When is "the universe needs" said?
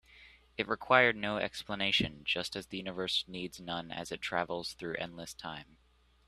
2.65-3.59